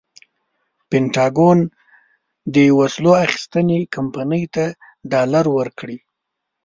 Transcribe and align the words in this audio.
پنټاګون 0.89 1.59
د 2.55 2.57
وسلو 2.79 3.11
اخیستنې 3.25 3.79
کمپنۍ 3.95 4.43
ته 4.55 4.65
ډالر 5.11 5.45
ورکړي. 5.57 5.97